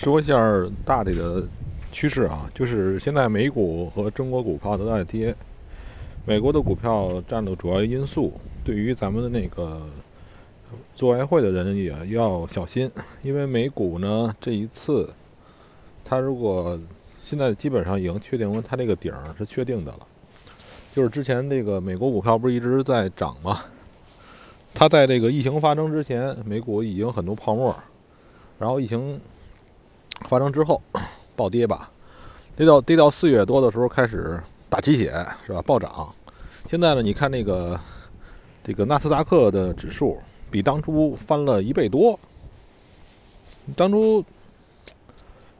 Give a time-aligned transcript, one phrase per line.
[0.00, 0.34] 说一下
[0.82, 1.46] 大体的
[1.92, 5.36] 趋势啊，就是现在美股和中国股票都在跌，
[6.24, 8.32] 美国的股票占的主要因素，
[8.64, 9.82] 对于咱们的那个
[10.96, 12.90] 做外汇的人也要小心，
[13.22, 15.06] 因为美股呢这一次，
[16.02, 16.80] 它如果
[17.22, 19.98] 现在基本上已经确定了它这个顶儿是确定的了，
[20.94, 23.60] 就是之前那个美国股票不是一直在涨吗？
[24.72, 27.76] 它在这个疫情发生之前，美股已经很多泡沫，
[28.58, 29.20] 然后疫情
[30.30, 30.80] 发生之后
[31.34, 31.90] 暴跌吧，
[32.54, 35.06] 跌到跌到四月多的时候开始大鸡血
[35.44, 35.60] 是吧？
[35.62, 36.08] 暴涨。
[36.68, 37.78] 现在呢，你看那个
[38.62, 40.16] 这个纳斯达克的指数
[40.48, 42.16] 比当初翻了一倍多，
[43.74, 44.24] 当初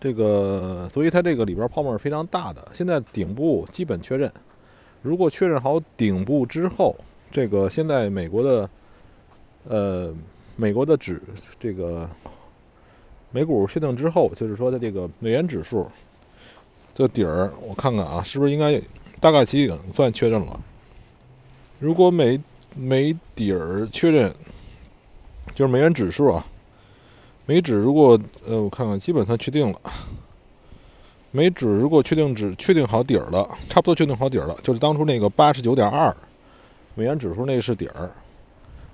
[0.00, 2.68] 这个所以它这个里边泡沫是非常大的。
[2.72, 4.32] 现在顶部基本确认，
[5.02, 6.94] 如果确认好顶部之后，
[7.32, 8.70] 这个现在美国的。
[9.68, 10.12] 呃，
[10.56, 11.22] 美国的指
[11.60, 12.10] 这个
[13.32, 15.90] 美股确定之后，就是说的这个美元指数
[16.94, 18.80] 这底儿，我看看啊，是不是应该
[19.18, 20.60] 大概其已经算确认了？
[21.80, 22.38] 如果美
[22.76, 24.32] 美底儿确认，
[25.54, 26.44] 就是美元指数啊，
[27.46, 29.80] 美指如果呃，我看看，基本上确定了。
[31.30, 36.14] 美指如果确定指确定好底儿了，差不多确定好底儿了，就是当初那个八十九点二
[36.94, 38.10] 美元指数那个是底儿。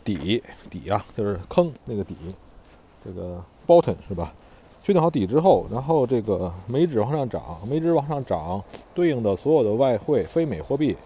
[0.04, 2.16] 底底呀，就是坑那个底，
[3.04, 4.32] 这个 bottom 是吧？
[4.82, 10.96] 确定好底之后，然后这个美指往上涨，美指往上涨，对应的所有的外汇非美货币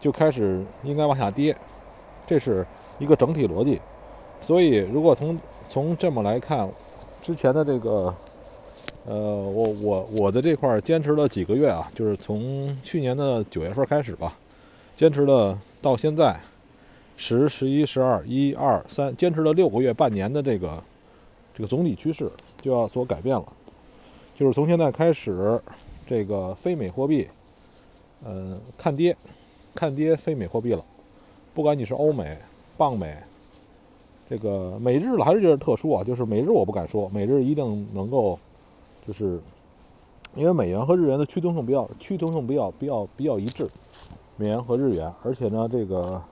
[0.00, 1.56] 就开始应该往下跌，
[2.28, 2.64] 这是
[3.00, 3.80] 一个整体逻辑。
[4.40, 5.36] 所以，如果从
[5.68, 6.70] 从这么来看，
[7.20, 8.14] 之前的这个，
[9.04, 14.38] 呃，我我我的这块坚持了几个月啊，就是从去年的九月份开始吧，
[14.94, 16.38] 坚持了到现在。
[17.20, 20.80] 十、十一、十二、一二三，坚持了六个月、半年的这个
[21.58, 22.30] 这个总体趋势
[22.62, 23.44] 就要所改变了，
[24.38, 25.60] 就是从现在开始，
[26.06, 27.26] 这个非美货币，
[28.24, 29.16] 嗯，看跌，
[29.74, 30.84] 看跌非美货币了。
[31.52, 32.38] 不管你是欧美、
[32.76, 33.18] 镑美，
[34.30, 38.38] 这个美日了还是有点特殊啊，就是美日我不敢说，美日一定能够，
[39.04, 39.40] 就是
[40.36, 43.66] 因为美元和日元的趋同性比较趋同性比较比较比较一致，
[44.36, 46.22] 美元和日元，而且呢这个。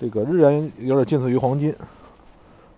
[0.00, 1.72] 这个日元有点近似于黄金，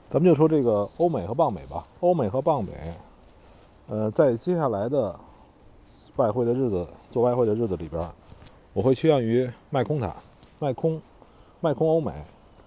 [0.09, 1.85] 咱们就说这个欧美和镑美吧。
[2.01, 2.95] 欧美和镑美，
[3.89, 5.15] 呃，在接下来的
[6.15, 8.01] 外汇的日子，做外汇的日子里边，
[8.73, 10.15] 我会倾向于卖空它，
[10.61, 11.01] 卖空，
[11.61, 12.13] 卖空欧美，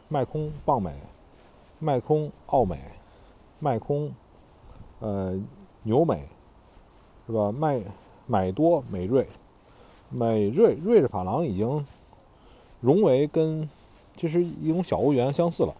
[0.09, 0.93] 卖空镑美，
[1.79, 2.77] 卖空澳美，
[3.59, 4.11] 卖空
[4.99, 5.33] 呃
[5.83, 6.27] 纽美，
[7.25, 7.51] 是吧？
[7.53, 7.81] 卖
[8.27, 9.25] 买多美瑞，
[10.11, 11.85] 美瑞瑞士法郎已经
[12.81, 13.69] 融为跟。
[14.17, 15.73] 其实一种小欧元相似了，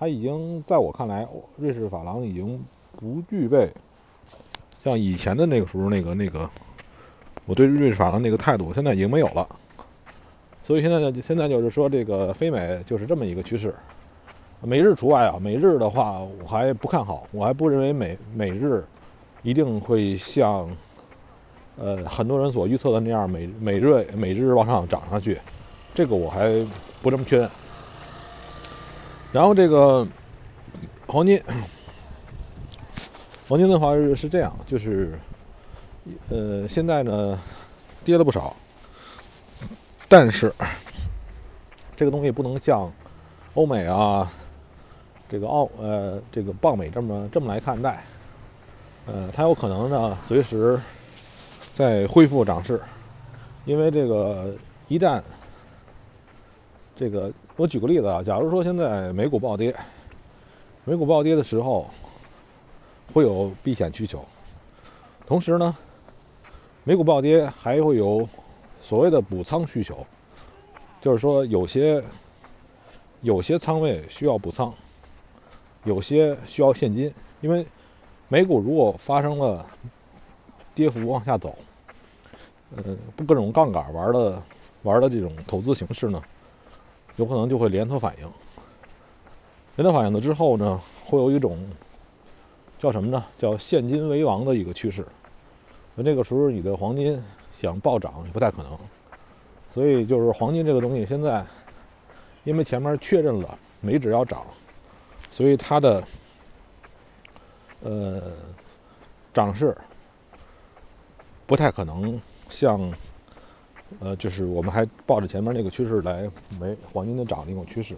[0.00, 1.28] 它已经在我看来，
[1.58, 2.58] 瑞士法郎已经
[2.98, 3.70] 不具备
[4.82, 6.48] 像以前的那个时候那个那个
[7.44, 9.46] 我对瑞士法郎那个态度，现在已经没有了。
[10.64, 13.74] 所以现在呢，现在就是说这个非美就是这么一个趋势，
[14.62, 15.36] 美日除外啊。
[15.38, 18.82] 美日的话，我还不看好，我还不认为美美日
[19.42, 20.66] 一定会像
[21.76, 25.38] 呃很多人所预测的那样，美美瑞美日往上涨上去，
[25.92, 26.66] 这个我还
[27.02, 27.50] 不这么确认。
[29.32, 30.04] 然后这个
[31.06, 31.40] 黄金，
[33.48, 35.16] 黄金的话是是这样，就是，
[36.28, 37.40] 呃，现在呢
[38.04, 38.56] 跌了不少，
[40.08, 40.52] 但是
[41.96, 42.92] 这个东西不能像
[43.54, 44.28] 欧美啊，
[45.28, 48.04] 这个澳呃这个棒美这么这么来看待，
[49.06, 50.76] 呃，它有可能呢随时
[51.76, 52.80] 在恢复涨势，
[53.64, 54.52] 因为这个
[54.88, 55.22] 一旦
[56.96, 57.32] 这个。
[57.60, 59.76] 我举个例子啊，假如说现在美股暴跌，
[60.84, 61.90] 美股暴跌的时候
[63.12, 64.24] 会有避险需求，
[65.26, 65.76] 同时呢，
[66.84, 68.26] 美股暴跌还会有
[68.80, 70.06] 所谓的补仓需求，
[71.02, 72.02] 就是说有些
[73.20, 74.72] 有些仓位需要补仓，
[75.84, 77.12] 有些需要现金，
[77.42, 77.66] 因为
[78.28, 79.66] 美股如果发生了
[80.74, 81.54] 跌幅往下走，
[82.74, 84.42] 呃，不各种杠杆玩的
[84.82, 86.22] 玩的这种投资形式呢？
[87.20, 88.32] 有可能就会连锁反应，
[89.76, 91.58] 连锁反应了之后呢，会有一种
[92.78, 93.22] 叫什么呢？
[93.36, 95.06] 叫现金为王的一个趋势。
[95.94, 97.22] 那这个时候你的黄金
[97.60, 98.78] 想暴涨也不太可能。
[99.70, 101.44] 所以就是黄金这个东西，现在
[102.44, 104.46] 因为前面确认了美指要涨，
[105.30, 106.02] 所以它的
[107.82, 108.22] 呃
[109.34, 109.76] 涨势
[111.46, 112.18] 不太可能
[112.48, 112.90] 像。
[113.98, 116.28] 呃，就是我们还抱着前面那个趋势来
[116.60, 117.96] 没黄金的涨的一种趋势，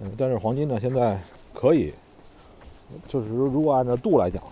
[0.00, 1.20] 嗯，但是黄金呢，现在
[1.52, 1.92] 可以，
[3.06, 4.42] 就是如果按照度来讲，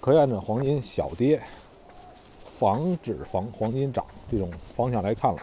[0.00, 1.42] 可以按照黄金小跌，
[2.44, 5.38] 防止防黄金涨这种方向来看了，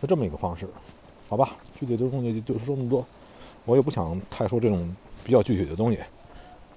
[0.00, 0.68] 是这么一个方式，
[1.28, 1.56] 好吧？
[1.78, 3.04] 具体的东西就说这么多，
[3.64, 5.98] 我也不想太说这种比较具体的东西，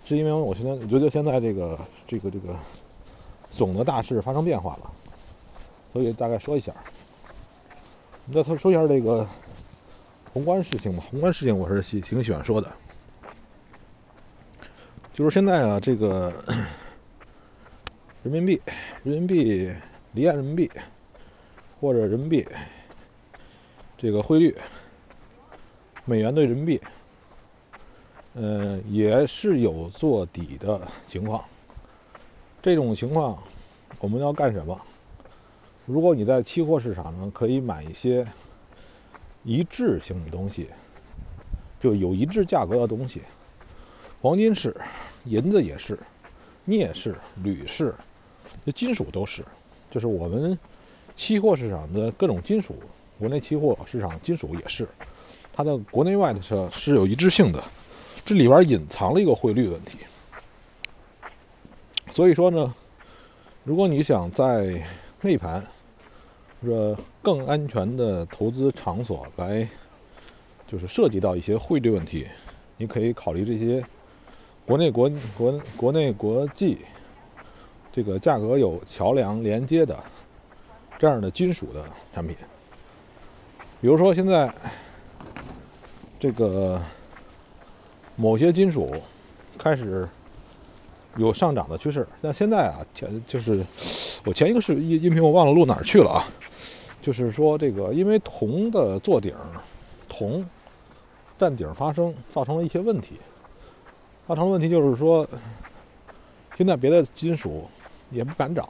[0.06, 2.56] 是因为我现在我觉得现在这个这个这个
[3.52, 4.92] 总的大势发生变化了，
[5.92, 6.74] 所以大概说一下。
[8.34, 9.26] 再他说一下这个
[10.34, 12.72] 宏观事情吧，宏观事情我是喜挺喜欢说的。
[15.14, 16.32] 就是现在啊，这个
[18.22, 18.62] 人民币、
[19.04, 19.74] 人民币
[20.12, 20.70] 离岸人民币
[21.80, 22.46] 或者人民币
[23.98, 24.56] 这个汇率，
[26.06, 26.82] 美元对人民币，
[28.34, 31.44] 呃，也是有做底的情况。
[32.62, 33.42] 这种情况
[34.00, 34.80] 我们要干什么？
[35.88, 38.28] 如果你在期货市场呢，可以买一些
[39.44, 40.68] 一致性的东西，
[41.82, 43.22] 就有一致价格的东西，
[44.22, 44.76] 黄金是。
[45.24, 46.00] 银子也是，
[46.64, 47.14] 镍是，
[47.44, 47.94] 铝是，
[48.66, 49.44] 这金属都是，
[49.92, 50.58] 就是我们
[51.18, 52.76] 期货市场的各种金属，
[53.20, 54.88] 国内期货市场金属也是，
[55.52, 57.62] 它的国内外的是是有一致性的，
[58.26, 59.98] 这里边隐藏了一个汇率问题。
[62.10, 62.74] 所以说呢，
[63.66, 64.82] 如果你想在
[65.20, 65.62] 内盘
[66.62, 69.68] 或者更安全的投资场所来，
[70.66, 72.28] 就是涉及到一些汇率问题，
[72.78, 73.84] 你可以考虑这些。
[74.66, 76.80] 国内国国国内国际，
[77.90, 79.98] 这个价格有桥梁连接的
[81.00, 82.36] 这样的金属的产品，
[83.80, 84.54] 比如说现在
[86.20, 86.82] 这个
[88.18, 88.94] 某些金属
[89.58, 90.06] 开始
[91.16, 93.66] 有上涨的趋势，但现在啊前就是
[94.26, 96.28] 我前一个是音音频我忘了录哪儿去了啊，
[97.08, 99.34] 就是说这个因为铜的做顶，
[100.10, 100.46] 铜
[101.40, 103.16] 占顶发生造成了一些问题。
[104.28, 105.26] 造成问题就是说，
[106.58, 107.64] 现在别的金属
[108.12, 108.68] 也不敢涨，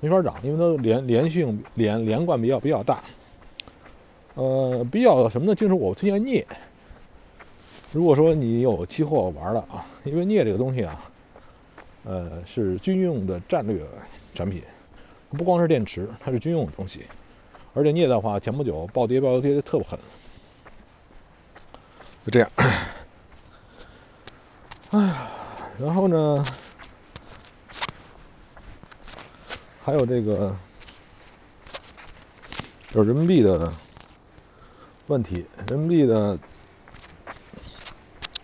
[0.00, 3.04] 没法涨，因为它连连续性连连贯比较比较大。
[4.32, 6.46] 呃，比较什么的金属，我推荐镍。
[7.92, 11.02] 如果说你有期货玩的啊，因为镍这个东西啊，
[12.04, 13.84] 呃，是军用的战略
[14.32, 14.62] 产品，
[15.32, 17.02] 不光是电池，它是军用的东西。
[17.76, 19.98] 而且镍的话，前不久暴跌暴跌的特别狠，
[22.24, 22.50] 就这样。
[24.92, 25.28] 哎呀，
[25.78, 26.42] 然后呢，
[29.82, 30.56] 还有这个，
[32.92, 33.70] 就是人民币的
[35.08, 35.44] 问题。
[35.68, 36.38] 人民币的，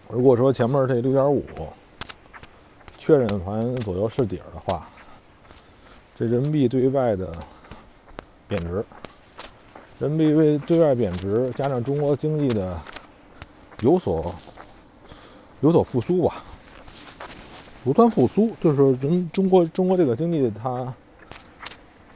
[0.08, 1.42] 如果说前面这六点五
[2.98, 4.86] 确认完左右是底儿的话，
[6.14, 7.32] 这人民币对外的
[8.46, 8.84] 贬值，
[10.02, 12.76] 人民币对外贬值，加上中国经济的
[13.82, 14.34] 有所。
[15.60, 16.42] 有所复苏吧，
[17.84, 20.92] 不断复苏，就是说，人中国中国这个经济它，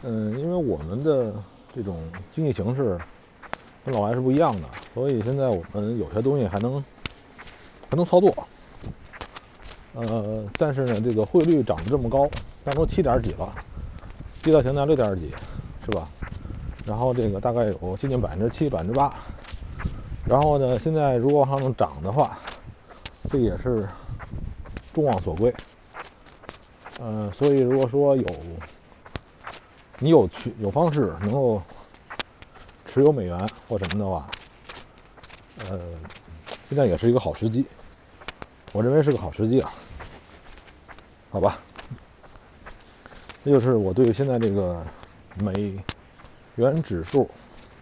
[0.02, 1.32] 嗯，因为我们的
[1.72, 1.96] 这种
[2.34, 2.98] 经济形势
[3.84, 6.82] 跟老外是不一样的，所以现在我们有些东西还能
[7.88, 8.34] 还能操作，
[9.94, 12.28] 呃，但是呢，这个汇率涨得这么高，
[12.64, 13.54] 但都七点几了，
[14.42, 15.32] 跌到现在六点几，
[15.84, 16.08] 是吧？
[16.86, 19.12] 然后这个大概有接近百分之七、百分之八，
[20.24, 22.38] 然后呢，现在如果还能涨的话。
[23.28, 23.84] 这也是
[24.94, 25.52] 众望所归，
[27.00, 28.24] 嗯，所以如果说有
[29.98, 31.60] 你有去有方式能够
[32.84, 34.28] 持有美元或什么的话，
[35.68, 35.80] 呃，
[36.68, 37.66] 现在也是一个好时机，
[38.70, 39.72] 我认为是个好时机啊，
[41.30, 41.58] 好吧，
[43.42, 44.80] 这就是我对现在这个
[45.42, 45.76] 美
[46.56, 47.30] 原指数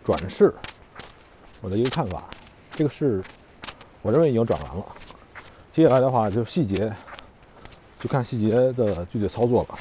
[0.02, 0.52] 转势
[1.62, 2.24] 我的一个看法，
[2.72, 3.22] 这个是
[4.02, 4.84] 我认为已经转完了。
[5.72, 6.92] 接下来的话，就细节，
[7.98, 9.78] 就看细节的具体操作了。